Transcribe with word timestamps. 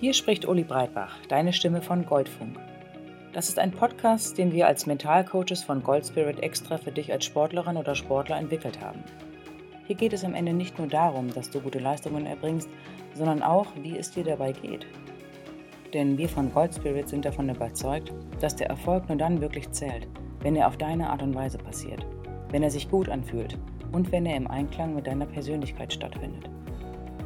Hier 0.00 0.14
spricht 0.14 0.46
Uli 0.46 0.62
Breitbach, 0.62 1.16
deine 1.28 1.52
Stimme 1.52 1.82
von 1.82 2.06
Goldfunk. 2.06 2.56
Das 3.32 3.48
ist 3.48 3.58
ein 3.58 3.72
Podcast, 3.72 4.38
den 4.38 4.52
wir 4.52 4.68
als 4.68 4.86
Mentalcoaches 4.86 5.64
von 5.64 5.82
Goldspirit 5.82 6.40
extra 6.40 6.78
für 6.78 6.92
dich 6.92 7.10
als 7.10 7.24
Sportlerin 7.24 7.76
oder 7.76 7.96
Sportler 7.96 8.38
entwickelt 8.38 8.80
haben. 8.80 9.02
Hier 9.88 9.96
geht 9.96 10.12
es 10.12 10.22
am 10.22 10.34
Ende 10.36 10.52
nicht 10.52 10.78
nur 10.78 10.86
darum, 10.86 11.34
dass 11.34 11.50
du 11.50 11.60
gute 11.60 11.80
Leistungen 11.80 12.26
erbringst, 12.26 12.68
sondern 13.14 13.42
auch, 13.42 13.66
wie 13.82 13.98
es 13.98 14.12
dir 14.12 14.22
dabei 14.22 14.52
geht. 14.52 14.86
Denn 15.92 16.16
wir 16.16 16.28
von 16.28 16.52
Goldspirit 16.52 17.08
sind 17.08 17.24
davon 17.24 17.48
überzeugt, 17.48 18.12
dass 18.40 18.54
der 18.54 18.68
Erfolg 18.68 19.08
nur 19.08 19.18
dann 19.18 19.40
wirklich 19.40 19.68
zählt, 19.72 20.06
wenn 20.42 20.56
er 20.56 20.66
auf 20.66 20.76
deine 20.76 21.10
Art 21.10 21.22
und 21.22 21.34
Weise 21.34 21.58
passiert, 21.58 22.06
wenn 22.50 22.62
er 22.62 22.70
sich 22.70 22.90
gut 22.90 23.08
anfühlt 23.08 23.58
und 23.92 24.12
wenn 24.12 24.26
er 24.26 24.36
im 24.36 24.46
Einklang 24.46 24.94
mit 24.94 25.06
deiner 25.06 25.26
Persönlichkeit 25.26 25.92
stattfindet. 25.92 26.48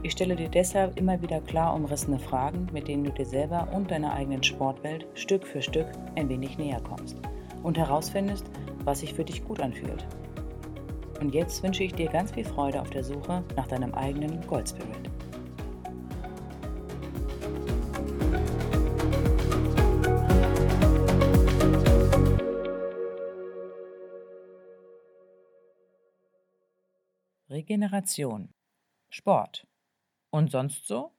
Ich 0.05 0.13
stelle 0.13 0.35
dir 0.35 0.49
deshalb 0.49 0.99
immer 0.99 1.23
wieder 1.23 1.41
klar 1.41 1.75
umrissene 1.77 2.19
Fragen, 2.19 2.67
mit 2.73 2.89
denen 2.89 3.05
du 3.05 3.13
dir 3.13 3.27
selber 3.27 3.69
und 3.73 3.91
deiner 3.91 4.13
eigenen 4.13 4.43
Sportwelt 4.43 5.07
Stück 5.15 5.47
für 5.47 5.63
Stück 5.63 5.87
ein 6.17 6.29
wenig 6.29 6.59
näher 6.59 6.81
kommst 6.81 7.17
und 7.63 7.79
herausfindest, 7.79 8.45
was 8.85 9.01
sich 9.01 9.15
für 9.15 9.25
dich 9.25 9.45
gut 9.45 9.61
anfühlt. 9.61 10.05
Und 11.21 11.35
jetzt 11.35 11.63
wünsche 11.63 11.85
ich 11.85 11.95
dir 11.95 12.09
ganz 12.09 12.33
viel 12.33 12.45
Freude 12.45 12.81
auf 12.81 12.91
der 12.91 13.05
Suche 13.05 13.45
nach 13.55 13.69
deinem 13.69 13.95
eigenen 13.95 14.45
Gold 14.49 14.69
Spirit. 14.69 15.12
Regeneration 27.63 28.53
Sport 29.09 29.69
und 30.31 30.51
sonst 30.51 30.85
so? 30.89 31.13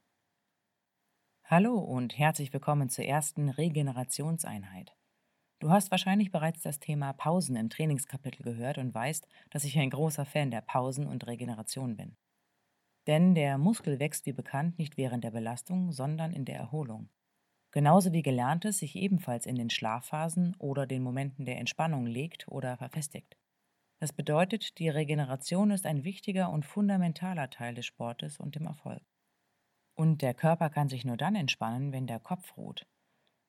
Hallo 1.45 1.77
und 1.79 2.17
herzlich 2.17 2.51
willkommen 2.51 2.89
zur 2.89 3.05
ersten 3.05 3.47
Regenerationseinheit. 3.47 4.93
Du 5.59 5.69
hast 5.69 5.89
wahrscheinlich 5.89 6.33
bereits 6.33 6.61
das 6.61 6.81
Thema 6.81 7.13
Pausen 7.13 7.55
im 7.55 7.69
Trainingskapitel 7.69 8.43
gehört 8.43 8.77
und 8.77 8.93
weißt, 8.93 9.25
dass 9.51 9.63
ich 9.63 9.79
ein 9.79 9.89
großer 9.89 10.25
Fan 10.25 10.51
der 10.51 10.59
Pausen 10.59 11.07
und 11.07 11.25
Regeneration 11.27 11.95
bin. 11.95 12.17
Denn 13.07 13.35
der 13.35 13.57
Muskel 13.57 13.99
wächst 13.99 14.25
wie 14.25 14.33
bekannt 14.33 14.77
nicht 14.77 14.97
während 14.97 15.23
der 15.23 15.31
Belastung, 15.31 15.93
sondern 15.93 16.33
in 16.33 16.43
der 16.43 16.57
Erholung. 16.57 17.09
Genauso 17.71 18.11
wie 18.11 18.21
Gelerntes 18.21 18.79
sich 18.79 18.97
ebenfalls 18.97 19.45
in 19.45 19.55
den 19.55 19.69
Schlafphasen 19.69 20.57
oder 20.59 20.87
den 20.87 21.03
Momenten 21.03 21.45
der 21.45 21.57
Entspannung 21.59 22.05
legt 22.05 22.49
oder 22.49 22.75
verfestigt. 22.75 23.37
Das 24.03 24.11
bedeutet, 24.11 24.79
die 24.79 24.89
Regeneration 24.89 25.71
ist 25.71 25.85
ein 25.85 26.03
wichtiger 26.03 26.49
und 26.49 26.65
fundamentaler 26.65 27.49
Teil 27.49 27.73
des 27.73 27.85
Sportes 27.85 28.37
und 28.37 28.53
dem 28.55 28.65
Erfolg. 28.65 29.01
Und 29.93 30.21
der 30.21 30.33
Körper 30.33 30.69
kann 30.69 30.89
sich 30.89 31.05
nur 31.05 31.15
dann 31.15 31.35
entspannen, 31.35 31.93
wenn 31.93 32.05
der 32.05 32.19
Kopf 32.19 32.57
ruht. 32.57 32.85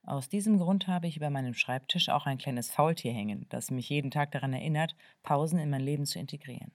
Aus 0.04 0.28
diesem 0.28 0.58
Grund 0.58 0.86
habe 0.86 1.08
ich 1.08 1.16
über 1.16 1.28
meinem 1.28 1.54
Schreibtisch 1.54 2.08
auch 2.08 2.26
ein 2.26 2.38
kleines 2.38 2.70
Faultier 2.70 3.12
hängen, 3.12 3.46
das 3.48 3.72
mich 3.72 3.88
jeden 3.88 4.12
Tag 4.12 4.30
daran 4.30 4.52
erinnert, 4.52 4.94
Pausen 5.24 5.58
in 5.58 5.70
mein 5.70 5.80
Leben 5.80 6.06
zu 6.06 6.20
integrieren. 6.20 6.70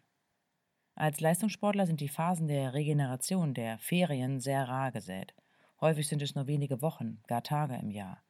Als 0.95 1.21
Leistungssportler 1.21 1.87
sind 1.87 2.01
die 2.01 2.09
Phasen 2.09 2.49
der 2.49 2.73
Regeneration, 2.73 3.53
der 3.53 3.77
Ferien, 3.77 4.41
sehr 4.41 4.67
rar 4.67 4.91
gesät. 4.91 5.33
Häufig 5.79 6.09
sind 6.09 6.21
es 6.21 6.35
nur 6.35 6.47
wenige 6.47 6.81
Wochen, 6.81 7.21
gar 7.27 7.43
Tage 7.43 7.77
im 7.77 7.91
Jahr. 7.91 8.21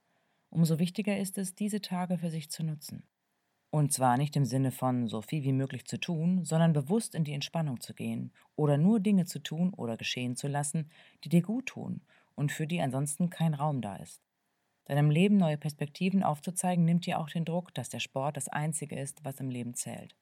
Umso 0.52 0.78
wichtiger 0.78 1.18
ist 1.18 1.40
es, 1.40 1.56
diese 1.56 1.82
Tage 1.82 2.20
für 2.20 2.30
sich 2.30 2.52
zu 2.52 2.64
nutzen. 2.64 3.10
Und 3.72 3.94
zwar 3.94 4.18
nicht 4.18 4.36
im 4.36 4.46
Sinne 4.46 4.72
von 4.72 5.08
so 5.08 5.22
viel 5.22 5.44
wie 5.44 5.54
möglich 5.54 5.86
zu 5.86 6.00
tun, 6.00 6.44
sondern 6.44 6.74
bewusst 6.74 7.14
in 7.14 7.24
die 7.24 7.34
Entspannung 7.34 7.80
zu 7.82 7.94
gehen 7.94 8.32
oder 8.56 8.78
nur 8.78 9.00
Dinge 9.00 9.26
zu 9.26 9.40
tun 9.40 9.74
oder 9.76 9.96
geschehen 9.96 10.36
zu 10.36 10.48
lassen, 10.48 10.90
die 11.24 11.30
dir 11.30 11.44
gut 11.44 11.68
tun 11.68 12.02
und 12.34 12.52
für 12.52 12.66
die 12.66 12.82
ansonsten 12.82 13.30
kein 13.30 13.54
Raum 13.54 13.82
da 13.82 13.98
ist. 13.98 14.22
Deinem 14.86 15.12
Leben 15.12 15.38
neue 15.38 15.58
Perspektiven 15.58 16.24
aufzuzeigen, 16.24 16.84
nimmt 16.84 17.06
dir 17.06 17.20
auch 17.20 17.30
den 17.30 17.46
Druck, 17.46 17.72
dass 17.76 17.90
der 17.90 18.00
Sport 18.00 18.38
das 18.38 18.48
Einzige 18.48 19.00
ist, 19.00 19.24
was 19.24 19.40
im 19.40 19.52
Leben 19.52 19.76
zählt. 19.76 20.16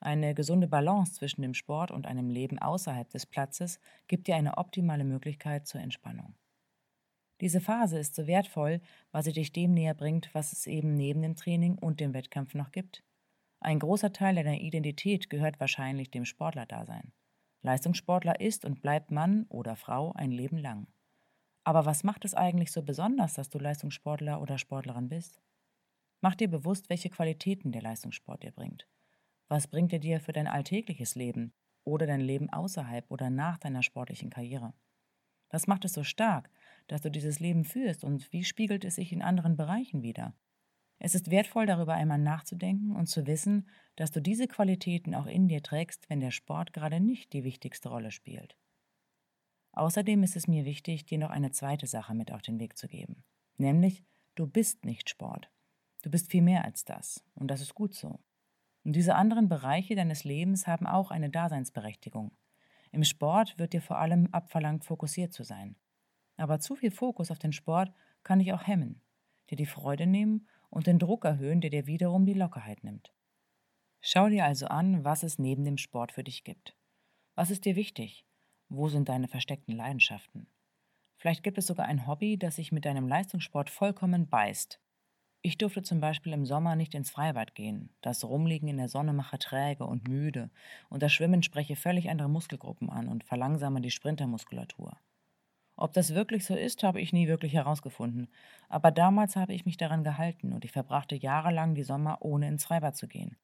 Eine 0.00 0.34
gesunde 0.34 0.66
Balance 0.66 1.12
zwischen 1.12 1.42
dem 1.42 1.54
Sport 1.54 1.92
und 1.92 2.06
einem 2.06 2.28
Leben 2.28 2.58
außerhalb 2.58 3.08
des 3.10 3.26
Platzes 3.26 3.78
gibt 4.08 4.26
dir 4.26 4.34
eine 4.34 4.58
optimale 4.58 5.04
Möglichkeit 5.04 5.68
zur 5.68 5.80
Entspannung. 5.80 6.34
Diese 7.42 7.60
Phase 7.60 7.98
ist 7.98 8.14
so 8.14 8.28
wertvoll, 8.28 8.80
weil 9.10 9.24
sie 9.24 9.32
dich 9.32 9.50
dem 9.50 9.74
näher 9.74 9.94
bringt, 9.94 10.32
was 10.32 10.52
es 10.52 10.68
eben 10.68 10.94
neben 10.94 11.22
dem 11.22 11.34
Training 11.34 11.76
und 11.76 11.98
dem 11.98 12.14
Wettkampf 12.14 12.54
noch 12.54 12.70
gibt. 12.70 13.02
Ein 13.58 13.80
großer 13.80 14.12
Teil 14.12 14.36
deiner 14.36 14.60
Identität 14.60 15.28
gehört 15.28 15.58
wahrscheinlich 15.58 16.12
dem 16.12 16.24
Sportlerdasein. 16.24 17.12
Leistungssportler 17.62 18.38
ist 18.40 18.64
und 18.64 18.80
bleibt 18.80 19.10
Mann 19.10 19.46
oder 19.48 19.74
Frau 19.74 20.12
ein 20.12 20.30
Leben 20.30 20.56
lang. 20.56 20.86
Aber 21.64 21.84
was 21.84 22.04
macht 22.04 22.24
es 22.24 22.34
eigentlich 22.34 22.70
so 22.70 22.84
besonders, 22.84 23.34
dass 23.34 23.50
du 23.50 23.58
Leistungssportler 23.58 24.40
oder 24.40 24.56
Sportlerin 24.56 25.08
bist? 25.08 25.40
Mach 26.20 26.36
dir 26.36 26.48
bewusst, 26.48 26.90
welche 26.90 27.10
Qualitäten 27.10 27.72
der 27.72 27.82
Leistungssport 27.82 28.44
dir 28.44 28.52
bringt. 28.52 28.86
Was 29.48 29.66
bringt 29.66 29.92
er 29.92 29.98
dir 29.98 30.20
für 30.20 30.32
dein 30.32 30.46
alltägliches 30.46 31.16
Leben 31.16 31.52
oder 31.82 32.06
dein 32.06 32.20
Leben 32.20 32.50
außerhalb 32.50 33.04
oder 33.10 33.30
nach 33.30 33.58
deiner 33.58 33.82
sportlichen 33.82 34.30
Karriere? 34.30 34.74
Was 35.50 35.66
macht 35.66 35.84
es 35.84 35.92
so 35.92 36.04
stark, 36.04 36.48
dass 36.88 37.02
du 37.02 37.10
dieses 37.10 37.40
Leben 37.40 37.64
führst 37.64 38.04
und 38.04 38.32
wie 38.32 38.44
spiegelt 38.44 38.84
es 38.84 38.96
sich 38.96 39.12
in 39.12 39.22
anderen 39.22 39.56
Bereichen 39.56 40.02
wider? 40.02 40.34
Es 40.98 41.14
ist 41.14 41.30
wertvoll, 41.30 41.66
darüber 41.66 41.94
einmal 41.94 42.18
nachzudenken 42.18 42.94
und 42.94 43.06
zu 43.06 43.26
wissen, 43.26 43.68
dass 43.96 44.12
du 44.12 44.20
diese 44.20 44.46
Qualitäten 44.46 45.14
auch 45.14 45.26
in 45.26 45.48
dir 45.48 45.62
trägst, 45.62 46.08
wenn 46.08 46.20
der 46.20 46.30
Sport 46.30 46.72
gerade 46.72 47.00
nicht 47.00 47.32
die 47.32 47.42
wichtigste 47.42 47.88
Rolle 47.88 48.12
spielt. 48.12 48.56
Außerdem 49.72 50.22
ist 50.22 50.36
es 50.36 50.46
mir 50.46 50.64
wichtig, 50.64 51.04
dir 51.04 51.18
noch 51.18 51.30
eine 51.30 51.50
zweite 51.50 51.86
Sache 51.86 52.14
mit 52.14 52.30
auf 52.30 52.42
den 52.42 52.60
Weg 52.60 52.76
zu 52.76 52.86
geben, 52.86 53.24
nämlich 53.56 54.04
du 54.34 54.46
bist 54.46 54.84
nicht 54.84 55.08
Sport. 55.08 55.50
Du 56.02 56.10
bist 56.10 56.30
viel 56.30 56.42
mehr 56.42 56.64
als 56.64 56.84
das, 56.84 57.24
und 57.34 57.48
das 57.50 57.60
ist 57.60 57.74
gut 57.74 57.94
so. 57.94 58.20
Und 58.84 58.94
diese 58.94 59.14
anderen 59.14 59.48
Bereiche 59.48 59.94
deines 59.94 60.24
Lebens 60.24 60.66
haben 60.66 60.86
auch 60.86 61.10
eine 61.10 61.30
Daseinsberechtigung. 61.30 62.32
Im 62.90 63.04
Sport 63.04 63.58
wird 63.58 63.72
dir 63.72 63.80
vor 63.80 63.98
allem 63.98 64.28
abverlangt, 64.32 64.84
fokussiert 64.84 65.32
zu 65.32 65.44
sein. 65.44 65.76
Aber 66.36 66.60
zu 66.60 66.76
viel 66.76 66.90
Fokus 66.90 67.30
auf 67.30 67.38
den 67.38 67.52
Sport 67.52 67.92
kann 68.22 68.38
dich 68.38 68.52
auch 68.52 68.66
hemmen, 68.66 69.00
dir 69.50 69.56
die 69.56 69.66
Freude 69.66 70.06
nehmen 70.06 70.48
und 70.70 70.86
den 70.86 70.98
Druck 70.98 71.24
erhöhen, 71.24 71.60
der 71.60 71.70
dir 71.70 71.86
wiederum 71.86 72.26
die 72.26 72.34
Lockerheit 72.34 72.84
nimmt. 72.84 73.12
Schau 74.00 74.28
dir 74.28 74.44
also 74.44 74.66
an, 74.66 75.04
was 75.04 75.22
es 75.22 75.38
neben 75.38 75.64
dem 75.64 75.78
Sport 75.78 76.12
für 76.12 76.24
dich 76.24 76.44
gibt. 76.44 76.76
Was 77.34 77.50
ist 77.50 77.64
dir 77.64 77.76
wichtig? 77.76 78.26
Wo 78.68 78.88
sind 78.88 79.08
deine 79.08 79.28
versteckten 79.28 79.76
Leidenschaften? 79.76 80.46
Vielleicht 81.16 81.42
gibt 81.42 81.58
es 81.58 81.66
sogar 81.66 81.86
ein 81.86 82.06
Hobby, 82.06 82.36
das 82.36 82.56
sich 82.56 82.72
mit 82.72 82.84
deinem 82.84 83.06
Leistungssport 83.06 83.70
vollkommen 83.70 84.28
beißt 84.28 84.80
ich 85.44 85.58
durfte 85.58 85.82
zum 85.82 85.98
Beispiel 85.98 86.32
im 86.32 86.46
Sommer 86.46 86.76
nicht 86.76 86.94
ins 86.94 87.10
Freibad 87.10 87.56
gehen. 87.56 87.90
Das 88.00 88.24
Rumliegen 88.24 88.68
in 88.68 88.76
der 88.76 88.88
Sonne 88.88 89.12
mache 89.12 89.40
träge 89.40 89.84
und 89.84 90.06
müde 90.06 90.50
und 90.88 91.02
das 91.02 91.12
Schwimmen 91.12 91.42
spreche 91.42 91.74
völlig 91.74 92.08
andere 92.08 92.28
Muskelgruppen 92.28 92.88
an 92.88 93.08
und 93.08 93.24
verlangsame 93.24 93.80
die 93.80 93.90
Sprintermuskulatur. 93.90 94.96
Ob 95.76 95.92
das 95.92 96.14
wirklich 96.14 96.44
so 96.44 96.54
ist, 96.54 96.82
habe 96.82 97.00
ich 97.00 97.12
nie 97.12 97.28
wirklich 97.28 97.54
herausgefunden, 97.54 98.28
aber 98.68 98.90
damals 98.90 99.36
habe 99.36 99.54
ich 99.54 99.64
mich 99.64 99.76
daran 99.76 100.04
gehalten 100.04 100.52
und 100.52 100.64
ich 100.64 100.72
verbrachte 100.72 101.16
jahrelang 101.16 101.74
die 101.74 101.82
Sommer 101.82 102.18
ohne 102.20 102.48
ins 102.48 102.64
Freibad 102.64 102.96
zu 102.96 103.08
gehen. 103.08 103.36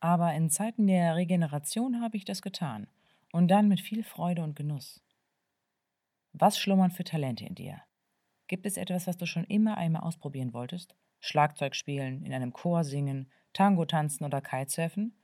Aber 0.00 0.34
in 0.34 0.50
Zeiten 0.50 0.86
der 0.86 1.16
Regeneration 1.16 2.02
habe 2.02 2.16
ich 2.16 2.24
das 2.24 2.42
getan 2.42 2.88
und 3.32 3.48
dann 3.48 3.68
mit 3.68 3.80
viel 3.80 4.04
Freude 4.04 4.42
und 4.42 4.56
Genuss. 4.56 5.02
Was 6.32 6.58
schlummern 6.58 6.90
für 6.90 7.04
Talente 7.04 7.44
in 7.44 7.54
dir? 7.54 7.82
Gibt 8.48 8.66
es 8.66 8.76
etwas, 8.76 9.06
was 9.06 9.16
du 9.16 9.26
schon 9.26 9.44
immer 9.44 9.76
einmal 9.78 10.02
ausprobieren 10.02 10.52
wolltest? 10.52 10.94
Schlagzeug 11.20 11.74
spielen, 11.74 12.24
in 12.24 12.34
einem 12.34 12.52
Chor 12.52 12.84
singen, 12.84 13.30
Tango 13.52 13.84
tanzen 13.84 14.24
oder 14.24 14.40
Kitesurfen? 14.40 15.14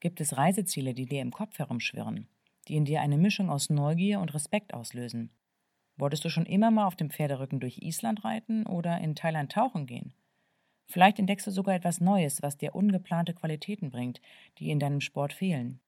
Gibt 0.00 0.20
es 0.20 0.36
Reiseziele, 0.36 0.94
die 0.94 1.06
dir 1.06 1.20
im 1.20 1.32
Kopf 1.32 1.58
herumschwirren, 1.58 2.28
die 2.68 2.76
in 2.76 2.84
dir 2.84 3.02
eine 3.02 3.18
Mischung 3.18 3.50
aus 3.50 3.70
Neugier 3.70 4.20
und 4.20 4.32
Respekt 4.34 4.72
auslösen? 4.72 5.30
Wolltest 5.98 6.24
du 6.24 6.30
schon 6.30 6.46
immer 6.46 6.70
mal 6.70 6.86
auf 6.86 6.96
dem 6.96 7.10
Pferderücken 7.10 7.60
durch 7.60 7.78
Island 7.82 8.24
reiten 8.24 8.64
oder 8.66 8.98
in 9.00 9.14
Thailand 9.14 9.52
tauchen 9.52 9.86
gehen? 9.86 10.14
Vielleicht 10.86 11.18
entdeckst 11.18 11.46
du 11.46 11.50
sogar 11.50 11.74
etwas 11.74 12.00
Neues, 12.00 12.40
was 12.40 12.56
dir 12.56 12.74
ungeplante 12.74 13.34
Qualitäten 13.34 13.90
bringt, 13.90 14.22
die 14.58 14.70
in 14.70 14.78
deinem 14.78 15.00
Sport 15.02 15.34
fehlen. 15.34 15.80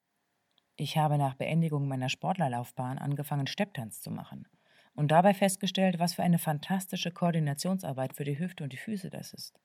Ich 0.77 0.99
habe 0.99 1.17
nach 1.17 1.35
Beendigung 1.35 1.89
meiner 1.89 2.09
Sportlerlaufbahn 2.09 2.99
angefangen, 2.99 3.47
Stepptanz 3.47 4.01
zu 4.01 4.11
machen 4.11 4.47
und 4.95 5.11
dabei 5.11 5.33
festgestellt, 5.33 5.99
was 5.99 6.15
für 6.15 6.23
eine 6.23 6.39
fantastische 6.39 7.11
Koordinationsarbeit 7.11 8.15
für 8.15 8.25
die 8.25 8.39
Hüfte 8.39 8.65
und 8.65 8.73
die 8.73 8.79
Füße 8.79 9.11
das 9.11 9.33
ist. 9.33 9.59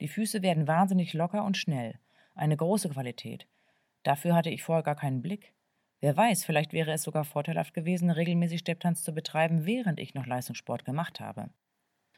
Die 0.00 0.08
Füße 0.08 0.42
werden 0.42 0.66
wahnsinnig 0.66 1.14
locker 1.14 1.44
und 1.44 1.56
schnell, 1.56 1.98
eine 2.34 2.56
große 2.56 2.90
Qualität. 2.90 3.46
Dafür 4.02 4.34
hatte 4.34 4.50
ich 4.50 4.62
vorher 4.62 4.82
gar 4.82 4.96
keinen 4.96 5.22
Blick. 5.22 5.54
Wer 6.04 6.18
weiß, 6.18 6.44
vielleicht 6.44 6.74
wäre 6.74 6.92
es 6.92 7.02
sogar 7.02 7.24
vorteilhaft 7.24 7.72
gewesen, 7.72 8.10
regelmäßig 8.10 8.60
Stepptanz 8.60 9.02
zu 9.02 9.14
betreiben, 9.14 9.64
während 9.64 9.98
ich 9.98 10.12
noch 10.12 10.26
Leistungssport 10.26 10.84
gemacht 10.84 11.18
habe. 11.18 11.48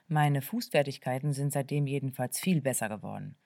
Meine 0.09 0.43
Fußfertigkeiten 0.43 1.33
sind 1.33 1.53
seitdem 1.53 1.87
jedenfalls 1.87 2.41
viel 2.41 2.61
besser 2.61 2.89
geworden. 2.89 3.37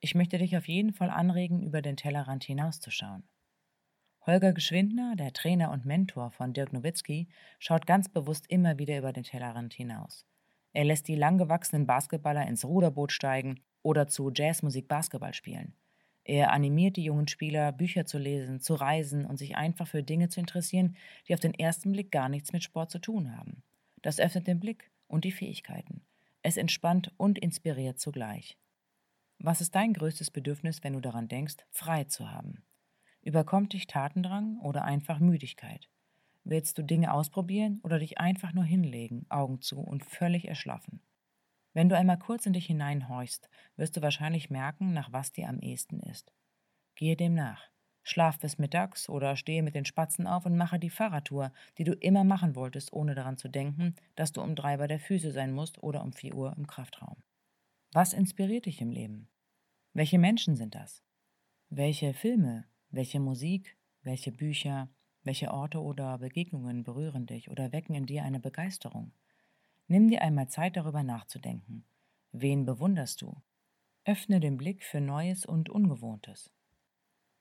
Ich 0.00 0.14
möchte 0.14 0.38
dich 0.38 0.56
auf 0.56 0.68
jeden 0.68 0.94
Fall 0.94 1.10
anregen, 1.10 1.62
über 1.62 1.82
den 1.82 1.98
Tellerrand 1.98 2.44
hinauszuschauen. 2.44 3.24
Holger 4.24 4.54
Geschwindner, 4.54 5.16
der 5.16 5.34
Trainer 5.34 5.70
und 5.70 5.84
Mentor 5.84 6.30
von 6.30 6.54
Dirk 6.54 6.72
Nowitzki, 6.72 7.28
schaut 7.58 7.86
ganz 7.86 8.08
bewusst 8.08 8.46
immer 8.48 8.78
wieder 8.78 8.96
über 8.96 9.12
den 9.12 9.24
Tellerrand 9.24 9.74
hinaus. 9.74 10.24
Er 10.72 10.84
lässt 10.84 11.08
die 11.08 11.14
langgewachsenen 11.14 11.86
Basketballer 11.86 12.46
ins 12.46 12.64
Ruderboot 12.64 13.12
steigen 13.12 13.60
oder 13.82 14.08
zu 14.08 14.32
Jazzmusik 14.34 14.88
Basketball 14.88 15.34
spielen. 15.34 15.74
Er 16.30 16.52
animiert 16.52 16.96
die 16.96 17.02
jungen 17.02 17.26
Spieler, 17.26 17.72
Bücher 17.72 18.06
zu 18.06 18.16
lesen, 18.16 18.60
zu 18.60 18.74
reisen 18.74 19.26
und 19.26 19.36
sich 19.36 19.56
einfach 19.56 19.88
für 19.88 20.04
Dinge 20.04 20.28
zu 20.28 20.38
interessieren, 20.38 20.94
die 21.26 21.34
auf 21.34 21.40
den 21.40 21.54
ersten 21.54 21.90
Blick 21.90 22.12
gar 22.12 22.28
nichts 22.28 22.52
mit 22.52 22.62
Sport 22.62 22.92
zu 22.92 23.00
tun 23.00 23.36
haben. 23.36 23.64
Das 24.00 24.20
öffnet 24.20 24.46
den 24.46 24.60
Blick 24.60 24.92
und 25.08 25.24
die 25.24 25.32
Fähigkeiten. 25.32 26.02
Es 26.42 26.56
entspannt 26.56 27.12
und 27.16 27.36
inspiriert 27.36 27.98
zugleich. 27.98 28.56
Was 29.40 29.60
ist 29.60 29.74
dein 29.74 29.92
größtes 29.92 30.30
Bedürfnis, 30.30 30.84
wenn 30.84 30.92
du 30.92 31.00
daran 31.00 31.26
denkst, 31.26 31.56
frei 31.68 32.04
zu 32.04 32.30
haben? 32.30 32.62
Überkommt 33.22 33.72
dich 33.72 33.88
Tatendrang 33.88 34.60
oder 34.60 34.84
einfach 34.84 35.18
Müdigkeit? 35.18 35.88
Willst 36.44 36.78
du 36.78 36.84
Dinge 36.84 37.12
ausprobieren 37.12 37.80
oder 37.82 37.98
dich 37.98 38.18
einfach 38.18 38.52
nur 38.52 38.62
hinlegen, 38.62 39.26
Augen 39.30 39.62
zu 39.62 39.80
und 39.80 40.04
völlig 40.04 40.46
erschlaffen? 40.46 41.02
Wenn 41.72 41.88
du 41.88 41.96
einmal 41.96 42.18
kurz 42.18 42.46
in 42.46 42.52
dich 42.52 42.66
hineinhorchst, 42.66 43.48
wirst 43.76 43.96
du 43.96 44.02
wahrscheinlich 44.02 44.50
merken, 44.50 44.92
nach 44.92 45.12
was 45.12 45.32
dir 45.32 45.48
am 45.48 45.60
ehesten 45.60 46.00
ist. 46.00 46.32
Gehe 46.96 47.16
dem 47.16 47.34
nach. 47.34 47.70
Schlaf 48.02 48.38
bis 48.38 48.58
mittags 48.58 49.08
oder 49.08 49.36
stehe 49.36 49.62
mit 49.62 49.74
den 49.74 49.84
Spatzen 49.84 50.26
auf 50.26 50.46
und 50.46 50.56
mache 50.56 50.78
die 50.78 50.90
Fahrradtour, 50.90 51.52
die 51.78 51.84
du 51.84 51.92
immer 51.92 52.24
machen 52.24 52.56
wolltest, 52.56 52.92
ohne 52.92 53.14
daran 53.14 53.36
zu 53.36 53.48
denken, 53.48 53.94
dass 54.16 54.32
du 54.32 54.42
um 54.42 54.56
drei 54.56 54.78
bei 54.78 54.86
der 54.86 54.98
Füße 54.98 55.30
sein 55.32 55.52
musst 55.52 55.82
oder 55.82 56.02
um 56.02 56.12
vier 56.12 56.34
Uhr 56.34 56.54
im 56.56 56.66
Kraftraum. 56.66 57.22
Was 57.92 58.12
inspiriert 58.12 58.66
dich 58.66 58.80
im 58.80 58.90
Leben? 58.90 59.28
Welche 59.92 60.18
Menschen 60.18 60.56
sind 60.56 60.74
das? 60.74 61.04
Welche 61.68 62.14
Filme, 62.14 62.64
welche 62.90 63.20
Musik, 63.20 63.76
welche 64.02 64.32
Bücher, 64.32 64.88
welche 65.22 65.52
Orte 65.52 65.80
oder 65.80 66.18
Begegnungen 66.18 66.82
berühren 66.82 67.26
dich 67.26 67.50
oder 67.50 67.72
wecken 67.72 67.94
in 67.94 68.06
dir 68.06 68.24
eine 68.24 68.40
Begeisterung? 68.40 69.12
Nimm 69.90 70.08
dir 70.08 70.22
einmal 70.22 70.46
Zeit, 70.46 70.76
darüber 70.76 71.02
nachzudenken. 71.02 71.84
Wen 72.30 72.64
bewunderst 72.64 73.22
du? 73.22 73.42
Öffne 74.04 74.38
den 74.38 74.56
Blick 74.56 74.84
für 74.84 75.00
Neues 75.00 75.44
und 75.44 75.68
Ungewohntes. 75.68 76.52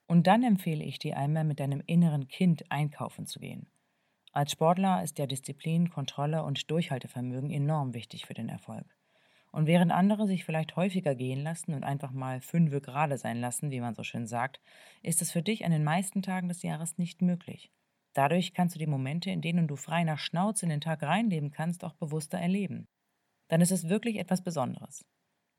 Und 0.07 0.25
dann 0.25 0.41
empfehle 0.41 0.83
ich 0.83 0.97
dir 0.97 1.15
einmal 1.15 1.43
mit 1.43 1.59
deinem 1.59 1.83
inneren 1.85 2.27
Kind 2.27 2.71
einkaufen 2.71 3.27
zu 3.27 3.39
gehen. 3.39 3.67
Als 4.31 4.53
Sportler 4.53 5.03
ist 5.03 5.19
ja 5.19 5.27
Disziplin, 5.27 5.91
Kontrolle 5.91 6.41
und 6.41 6.71
Durchhaltevermögen 6.71 7.51
enorm 7.51 7.93
wichtig 7.93 8.25
für 8.25 8.33
den 8.33 8.49
Erfolg. 8.49 8.97
Und 9.51 9.67
während 9.67 9.91
andere 9.91 10.25
sich 10.25 10.43
vielleicht 10.43 10.75
häufiger 10.75 11.13
gehen 11.13 11.43
lassen 11.43 11.75
und 11.75 11.83
einfach 11.83 12.13
mal 12.13 12.41
fünfe 12.41 12.81
gerade 12.81 13.19
sein 13.19 13.39
lassen, 13.39 13.69
wie 13.69 13.79
man 13.79 13.93
so 13.93 14.01
schön 14.01 14.25
sagt, 14.25 14.59
ist 15.03 15.21
es 15.21 15.31
für 15.31 15.43
dich 15.43 15.65
an 15.65 15.71
den 15.71 15.83
meisten 15.83 16.23
Tagen 16.23 16.47
des 16.47 16.63
Jahres 16.63 16.97
nicht 16.97 17.21
möglich. 17.21 17.71
Dadurch 18.19 18.53
kannst 18.53 18.75
du 18.75 18.79
die 18.79 18.85
Momente, 18.85 19.31
in 19.31 19.39
denen 19.39 19.69
du 19.69 19.77
frei 19.77 20.03
nach 20.03 20.19
Schnauze 20.19 20.65
in 20.65 20.69
den 20.69 20.81
Tag 20.81 21.03
reinleben 21.03 21.51
kannst, 21.51 21.85
auch 21.85 21.93
bewusster 21.93 22.37
erleben. 22.37 22.89
Dann 23.47 23.61
ist 23.61 23.71
es 23.71 23.87
wirklich 23.87 24.17
etwas 24.17 24.43
Besonderes. 24.43 25.05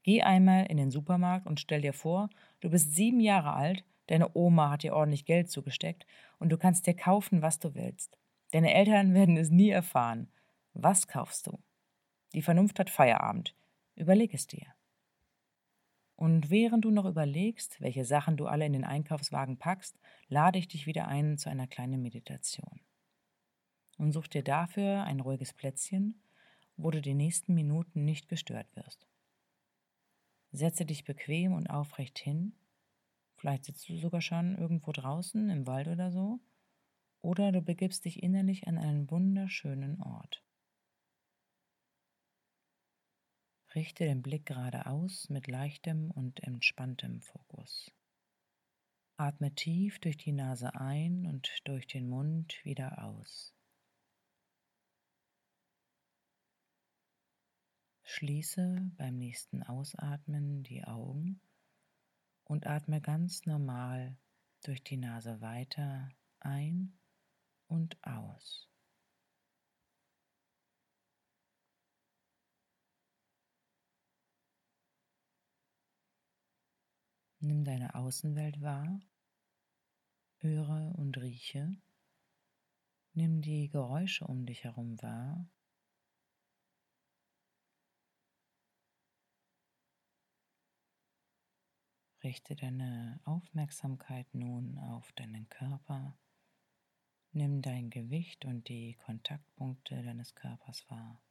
Geh 0.03 0.21
einmal 0.21 0.67
in 0.67 0.77
den 0.77 0.91
Supermarkt 0.91 1.47
und 1.47 1.59
stell 1.59 1.81
dir 1.81 1.95
vor, 1.95 2.29
du 2.61 2.69
bist 2.69 2.95
sieben 2.95 3.21
Jahre 3.21 3.55
alt, 3.55 3.83
deine 4.09 4.37
Oma 4.37 4.69
hat 4.69 4.83
dir 4.83 4.95
ordentlich 4.95 5.25
Geld 5.25 5.51
zugesteckt 5.51 6.05
und 6.39 6.51
du 6.51 6.59
kannst 6.59 6.87
dir 6.87 6.93
kaufen, 6.93 7.41
was 7.41 7.61
du 7.61 7.75
willst. 7.75 8.19
Deine 8.51 8.75
Eltern 8.75 9.15
werden 9.15 9.39
es 9.39 9.49
nie 9.49 9.71
erfahren. 9.71 10.31
Was 10.75 11.09
kaufst 11.09 11.47
du? 11.47 11.59
Die 12.35 12.43
Vernunft 12.43 12.79
hat 12.79 12.91
Feierabend. 12.91 13.57
Überleg 13.95 14.35
es 14.35 14.47
dir. 14.47 14.67
Und 16.21 16.51
während 16.51 16.85
du 16.85 16.91
noch 16.91 17.07
überlegst, 17.07 17.81
welche 17.81 18.05
Sachen 18.05 18.37
du 18.37 18.45
alle 18.45 18.67
in 18.67 18.75
den 18.75 18.85
Einkaufswagen 18.85 19.57
packst, 19.57 19.99
lade 20.29 20.59
ich 20.59 20.69
dich 20.69 20.87
wieder 20.87 21.09
ein 21.09 21.39
zu 21.39 21.49
einer 21.49 21.67
kleinen 21.67 22.03
Meditation. 22.03 22.83
Und 23.97 24.13
such 24.13 24.29
dir 24.29 24.45
dafür 24.45 25.05
ein 25.05 25.21
ruhiges 25.21 25.55
Plätzchen, 25.55 26.21
wo 26.77 26.91
du 26.91 27.01
die 27.01 27.15
nächsten 27.15 27.55
Minuten 27.55 28.05
nicht 28.05 28.29
gestört 28.29 28.67
wirst. 28.77 29.09
Setze 30.53 30.85
dich 30.85 31.05
bequem 31.05 31.55
und 31.55 31.71
aufrecht 31.71 32.19
hin. 32.19 32.53
Vielleicht 33.37 33.65
sitzt 33.65 33.89
du 33.89 33.97
sogar 33.97 34.21
schon 34.21 34.59
irgendwo 34.59 34.93
draußen 34.93 35.49
im 35.49 35.67
Wald 35.67 35.89
oder 35.89 36.11
so. 36.11 36.39
Oder 37.23 37.51
du 37.51 37.63
begibst 37.63 38.05
dich 38.05 38.23
innerlich 38.23 38.69
an 38.69 38.77
einen 38.77 39.11
wunderschönen 39.11 40.03
Ort. 40.03 40.45
Richte 43.75 44.05
den 44.05 44.21
Blick 44.21 44.47
geradeaus 44.47 45.29
mit 45.29 45.47
leichtem 45.47 46.11
und 46.11 46.41
entspanntem 46.43 47.21
Fokus. 47.21 47.93
Atme 49.17 49.55
tief 49.55 49.99
durch 50.01 50.17
die 50.17 50.33
Nase 50.33 50.75
ein 50.75 51.27
und 51.27 51.49
durch 51.65 51.87
den 51.87 52.09
Mund 52.09 52.59
wieder 52.65 53.05
aus. 53.05 53.55
Schließe 58.03 58.91
beim 58.97 59.19
nächsten 59.19 59.63
Ausatmen 59.63 60.65
die 60.65 60.83
Augen 60.85 61.41
und 62.43 62.67
atme 62.67 63.01
ganz 63.01 63.47
normal 63.47 64.17
durch 64.65 64.83
die 64.83 64.97
Nase 64.97 65.41
weiter 65.41 66.09
ein 66.41 66.99
und 67.69 68.03
aus. 68.03 68.70
Nimm 77.43 77.65
deine 77.65 77.95
Außenwelt 77.95 78.61
wahr, 78.61 79.01
höre 80.41 80.95
und 80.99 81.17
rieche. 81.17 81.75
Nimm 83.15 83.41
die 83.41 83.71
Geräusche 83.71 84.27
um 84.27 84.45
dich 84.45 84.65
herum 84.65 85.01
wahr. 85.01 85.49
Richte 92.23 92.57
deine 92.57 93.21
Aufmerksamkeit 93.25 94.27
nun 94.35 94.77
auf 94.77 95.11
deinen 95.13 95.49
Körper. 95.49 96.19
Nimm 97.33 97.63
dein 97.63 97.89
Gewicht 97.89 98.45
und 98.45 98.69
die 98.69 98.97
Kontaktpunkte 98.97 100.03
deines 100.03 100.35
Körpers 100.35 100.85
wahr. 100.91 101.23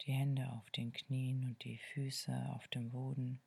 Die 0.00 0.12
Hände 0.12 0.50
auf 0.52 0.70
den 0.70 0.90
Knien 0.94 1.44
und 1.44 1.62
die 1.64 1.76
Füße 1.76 2.48
auf 2.54 2.66
dem 2.68 2.90
Boden 2.90 3.42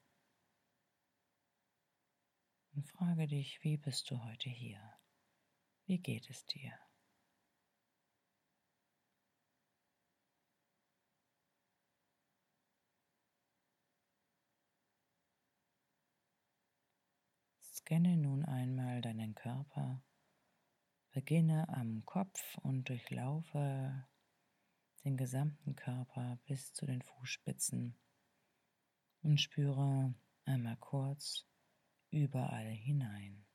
und 2.77 2.85
frage 2.85 3.25
dich, 3.25 3.63
wie 3.63 3.75
bist 3.75 4.11
du 4.11 4.23
heute 4.23 4.51
hier? 4.51 4.79
Wie 5.87 5.97
geht 5.97 6.29
es 6.29 6.45
dir? 6.45 6.77
Scanne 17.63 18.15
nun 18.15 18.45
einmal 18.45 19.01
deinen 19.01 19.33
Körper, 19.33 20.03
beginne 21.09 21.67
am 21.69 22.05
Kopf 22.05 22.59
und 22.59 22.89
durchlaufe 22.89 24.07
den 25.03 25.17
gesamten 25.17 25.75
Körper 25.75 26.37
bis 26.45 26.73
zu 26.73 26.85
den 26.85 27.01
Fußspitzen 27.01 27.97
und 29.23 29.41
spüre 29.41 30.13
einmal 30.45 30.77
kurz, 30.77 31.47
überall 32.17 32.69
hinein. 32.71 33.46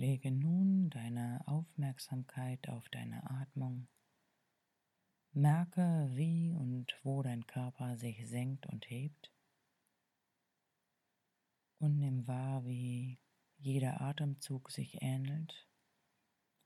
Lege 0.00 0.30
nun 0.30 0.88
deine 0.88 1.46
Aufmerksamkeit 1.46 2.70
auf 2.70 2.88
deine 2.88 3.22
Atmung. 3.28 3.86
Merke, 5.32 6.08
wie 6.14 6.54
und 6.54 6.98
wo 7.02 7.22
dein 7.22 7.46
Körper 7.46 7.98
sich 7.98 8.26
senkt 8.26 8.66
und 8.66 8.88
hebt. 8.88 9.30
Und 11.80 11.98
nimm 11.98 12.26
wahr, 12.26 12.64
wie 12.64 13.20
jeder 13.58 14.00
Atemzug 14.00 14.70
sich 14.70 15.02
ähnelt, 15.02 15.68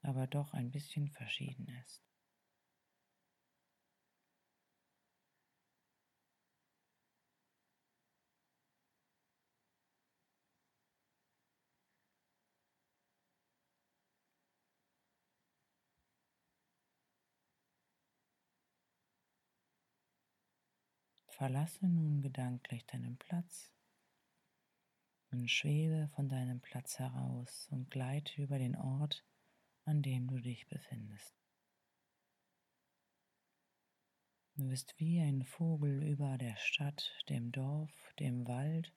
aber 0.03 0.29
doch 0.29 0.53
ein 0.55 0.71
bisschen 0.71 1.09
verschieden 1.09 1.67
ist. 1.83 2.05
Verlasse 21.35 21.89
nun 21.89 22.23
gedanklich 22.23 22.87
deinen 22.87 23.17
Platz 23.17 23.73
und 25.33 25.51
schwebe 25.51 26.09
von 26.15 26.29
deinem 26.29 26.61
Platz 26.61 27.01
heraus 27.01 27.67
und 27.73 27.91
gleite 27.91 28.41
über 28.41 28.57
den 28.57 28.77
Ort, 28.77 29.27
an 29.85 30.01
dem 30.01 30.29
du 30.29 30.39
dich 30.39 30.69
befindest. 30.69 31.35
Du 34.55 34.69
bist 34.69 34.95
wie 34.99 35.21
ein 35.21 35.43
Vogel 35.43 36.05
über 36.05 36.39
der 36.39 36.55
Stadt, 36.55 37.13
dem 37.29 37.51
Dorf, 37.51 38.15
dem 38.21 38.47
Wald 38.47 38.95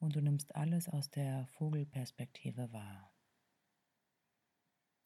und 0.00 0.16
du 0.16 0.20
nimmst 0.20 0.56
alles 0.56 0.88
aus 0.88 1.10
der 1.10 1.46
Vogelperspektive 1.46 2.72
wahr. 2.72 3.14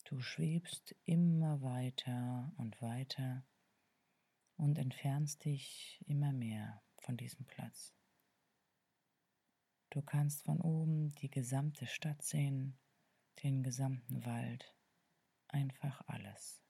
Du 0.04 0.22
schwebst 0.22 0.96
immer 1.04 1.60
weiter 1.60 2.50
und 2.56 2.80
weiter 2.80 3.44
und 4.56 4.78
entfernst 4.78 5.44
dich 5.44 6.02
immer 6.06 6.32
mehr 6.32 6.82
von 6.98 7.16
diesem 7.16 7.44
Platz. 7.46 7.94
Du 9.90 10.02
kannst 10.02 10.42
von 10.42 10.60
oben 10.60 11.14
die 11.14 11.30
gesamte 11.30 11.86
Stadt 11.86 12.22
sehen, 12.22 12.76
den 13.42 13.62
gesamten 13.62 14.24
Wald, 14.24 14.74
einfach 15.48 16.02
alles. 16.08 16.60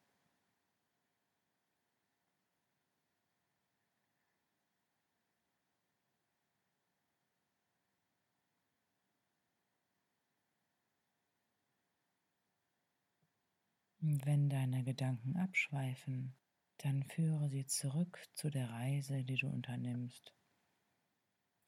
Wenn 14.00 14.50
deine 14.50 14.84
Gedanken 14.84 15.38
abschweifen, 15.38 16.36
dann 16.78 17.02
führe 17.04 17.48
sie 17.48 17.66
zurück 17.66 18.22
zu 18.34 18.50
der 18.50 18.70
Reise, 18.70 19.24
die 19.24 19.36
du 19.36 19.48
unternimmst 19.48 20.34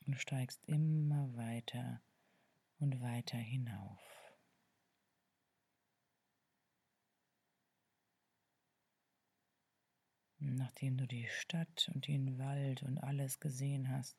und 0.06 0.18
steigst 0.20 0.64
immer 0.66 1.34
weiter 1.36 2.02
und 2.78 3.00
weiter 3.00 3.38
hinauf. 3.38 4.00
Nachdem 10.38 10.96
du 10.96 11.06
die 11.06 11.26
Stadt 11.28 11.90
und 11.94 12.06
den 12.06 12.38
Wald 12.38 12.82
und 12.82 12.98
alles 12.98 13.40
gesehen 13.40 13.90
hast, 13.90 14.16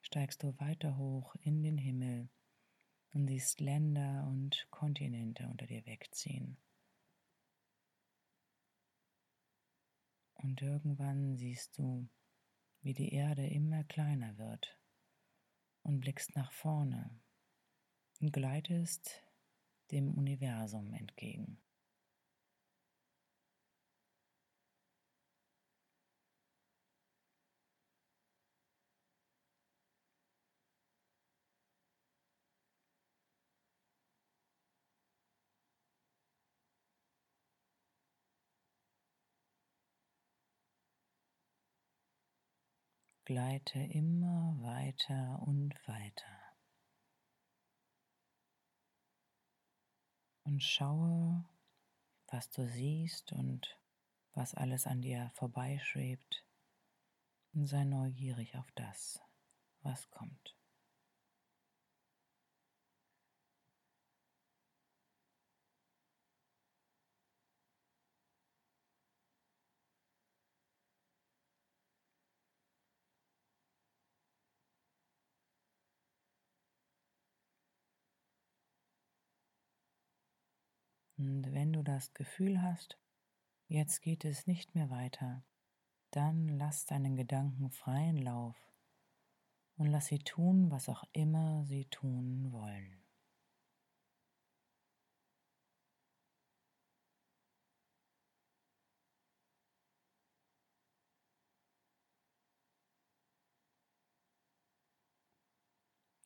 steigst 0.00 0.42
du 0.42 0.58
weiter 0.58 0.96
hoch 0.96 1.34
in 1.42 1.62
den 1.62 1.78
Himmel 1.78 2.28
und 3.12 3.28
siehst 3.28 3.60
Länder 3.60 4.26
und 4.28 4.66
Kontinente 4.70 5.46
unter 5.48 5.66
dir 5.66 5.84
wegziehen. 5.86 6.56
Und 10.42 10.60
irgendwann 10.60 11.36
siehst 11.36 11.78
du, 11.78 12.08
wie 12.80 12.94
die 12.94 13.12
Erde 13.14 13.46
immer 13.46 13.84
kleiner 13.84 14.36
wird 14.38 14.76
und 15.82 16.00
blickst 16.00 16.34
nach 16.34 16.52
vorne 16.52 17.20
und 18.20 18.32
gleitest 18.32 19.22
dem 19.92 20.12
Universum 20.12 20.92
entgegen. 20.94 21.62
Gleite 43.24 43.78
immer 43.78 44.56
weiter 44.62 45.40
und 45.46 45.74
weiter. 45.86 46.56
Und 50.44 50.60
schaue, 50.62 51.44
was 52.26 52.50
du 52.50 52.66
siehst 52.66 53.32
und 53.32 53.78
was 54.32 54.54
alles 54.54 54.86
an 54.86 55.02
dir 55.02 55.30
vorbeischwebt. 55.34 56.44
Und 57.52 57.66
sei 57.66 57.84
neugierig 57.84 58.56
auf 58.56 58.70
das, 58.72 59.20
was 59.82 60.10
kommt. 60.10 60.56
Und 81.22 81.54
wenn 81.54 81.72
du 81.72 81.84
das 81.84 82.12
Gefühl 82.14 82.62
hast, 82.62 82.98
jetzt 83.68 84.02
geht 84.02 84.24
es 84.24 84.48
nicht 84.48 84.74
mehr 84.74 84.90
weiter, 84.90 85.44
dann 86.10 86.48
lass 86.48 86.84
deinen 86.84 87.14
Gedanken 87.14 87.70
freien 87.70 88.16
Lauf 88.16 88.56
und 89.76 89.86
lass 89.86 90.06
sie 90.06 90.18
tun, 90.18 90.72
was 90.72 90.88
auch 90.88 91.04
immer 91.12 91.64
sie 91.64 91.84
tun 91.84 92.50
wollen. 92.50 93.04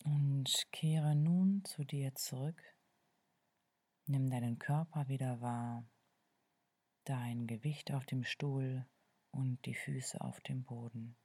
Und 0.04 0.66
kehre 0.72 1.14
nun 1.14 1.62
zu 1.66 1.84
dir 1.84 2.14
zurück 2.14 2.75
Nimm 4.08 4.30
deinen 4.30 4.60
Körper 4.60 5.08
wieder 5.08 5.40
wahr, 5.40 5.84
dein 7.02 7.48
Gewicht 7.48 7.92
auf 7.92 8.06
dem 8.06 8.22
Stuhl 8.22 8.86
und 9.32 9.66
die 9.66 9.74
Füße 9.74 10.20
auf 10.20 10.40
dem 10.42 10.62
Boden. 10.62 11.16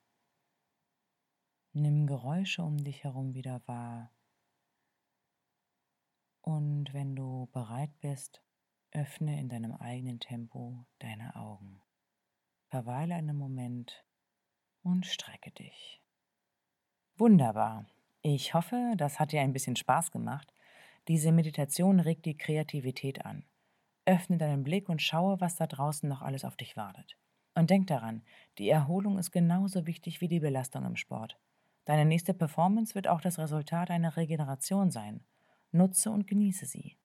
Nimm 1.73 2.07
Geräusche 2.07 2.63
um 2.63 2.83
dich 2.83 3.03
herum 3.03 3.35
wieder 3.35 3.61
wahr. 3.67 4.11
Und 6.41 6.91
wenn 6.91 7.15
du 7.15 7.49
bereit 7.53 7.91
bist, 7.99 8.41
öffne 8.93 9.39
in 9.39 9.47
deinem 9.47 9.73
eigenen 9.73 10.19
Tempo 10.19 10.83
deine 10.97 11.35
Augen. 11.35 11.83
Verweile 12.69 13.13
einen 13.13 13.37
Moment 13.37 14.03
und 14.81 15.05
strecke 15.05 15.51
dich. 15.51 16.01
Wunderbar. 17.15 17.85
Ich 18.23 18.55
hoffe, 18.55 18.95
das 18.97 19.19
hat 19.19 19.33
dir 19.33 19.41
ein 19.41 19.53
bisschen 19.53 19.75
Spaß 19.75 20.11
gemacht 20.11 20.51
diese 21.07 21.31
Meditation 21.31 21.99
regt 21.99 22.25
die 22.25 22.37
Kreativität 22.37 23.25
an. 23.25 23.43
Öffne 24.05 24.37
deinen 24.37 24.63
Blick 24.63 24.89
und 24.89 25.01
schaue, 25.01 25.39
was 25.39 25.55
da 25.55 25.67
draußen 25.67 26.07
noch 26.07 26.21
alles 26.21 26.45
auf 26.45 26.55
dich 26.55 26.75
wartet. 26.75 27.17
Und 27.53 27.69
denk 27.69 27.87
daran, 27.87 28.23
die 28.57 28.69
Erholung 28.69 29.17
ist 29.17 29.31
genauso 29.31 29.85
wichtig 29.85 30.21
wie 30.21 30.27
die 30.27 30.39
Belastung 30.39 30.85
im 30.85 30.95
Sport. 30.95 31.37
Deine 31.85 32.05
nächste 32.05 32.33
Performance 32.33 32.95
wird 32.95 33.07
auch 33.07 33.21
das 33.21 33.39
Resultat 33.39 33.91
einer 33.91 34.15
Regeneration 34.15 34.91
sein. 34.91 35.23
Nutze 35.71 36.11
und 36.11 36.27
genieße 36.27 36.65
sie. 36.65 36.97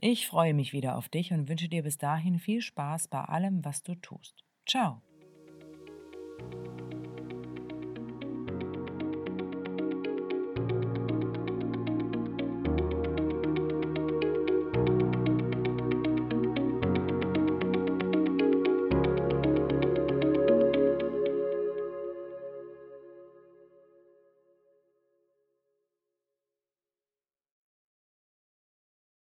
Ich 0.00 0.28
freue 0.28 0.54
mich 0.54 0.72
wieder 0.72 0.96
auf 0.96 1.08
dich 1.08 1.32
und 1.32 1.48
wünsche 1.48 1.68
dir 1.68 1.82
bis 1.82 1.98
dahin 1.98 2.38
viel 2.38 2.60
Spaß 2.60 3.08
bei 3.08 3.20
allem, 3.20 3.64
was 3.64 3.82
du 3.82 3.94
tust. 3.96 4.44
Ciao. 4.66 5.02